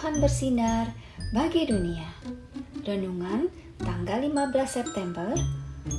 [0.00, 0.88] Tuhan bersinar
[1.36, 2.08] bagi dunia.
[2.88, 5.28] Renungan tanggal 15 September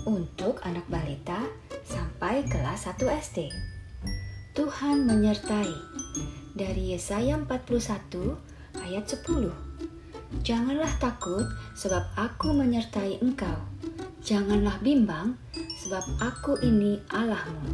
[0.09, 1.37] untuk anak balita
[1.85, 3.45] sampai kelas 1 SD.
[4.57, 5.69] Tuhan menyertai
[6.57, 8.09] dari Yesaya 41
[8.81, 10.41] ayat 10.
[10.41, 11.45] Janganlah takut
[11.77, 13.61] sebab aku menyertai engkau.
[14.25, 15.37] Janganlah bimbang
[15.85, 17.69] sebab aku ini Allahmu.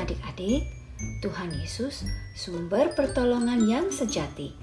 [0.00, 0.77] Adik-adik,
[1.18, 4.54] Tuhan Yesus sumber pertolongan yang sejati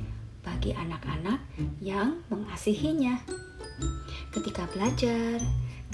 [0.43, 1.41] bagi anak-anak
[1.79, 3.19] yang mengasihinya.
[4.31, 5.39] Ketika belajar,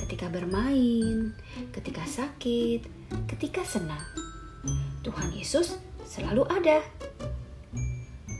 [0.01, 1.33] ketika bermain,
[1.73, 2.85] ketika sakit,
[3.29, 4.01] ketika senang,
[5.01, 6.81] Tuhan Yesus selalu ada.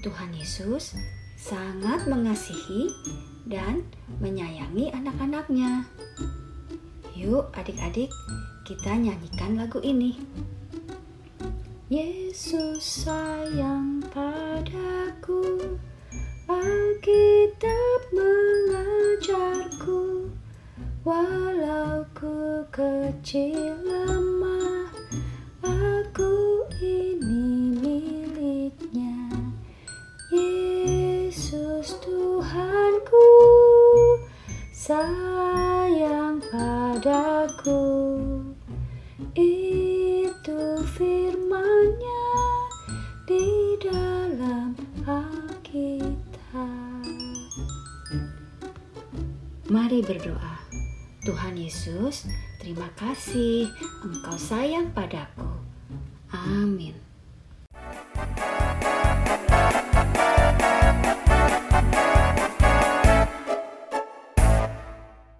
[0.02, 0.98] Tuhan Yesus
[1.38, 2.90] sangat mengasihi
[3.46, 3.86] dan
[4.22, 5.86] menyayangi anak-anaknya.
[7.18, 8.10] Yuk, adik-adik,
[8.66, 10.18] kita nyanyikan lagu ini.
[11.92, 15.76] Yesus sayang padaku
[16.48, 20.00] Alkitab mengajarku
[21.04, 24.88] Walau ku kecil lemah
[25.68, 29.52] Aku ini miliknya
[30.32, 33.28] Yesus Tuhanku
[34.72, 37.91] Sayang padaku
[43.82, 44.78] dalam
[45.10, 47.02] Alkitab.
[49.72, 50.62] Mari berdoa.
[51.22, 52.26] Tuhan Yesus,
[52.58, 53.70] terima kasih
[54.02, 55.46] Engkau sayang padaku.
[56.34, 57.11] Amin.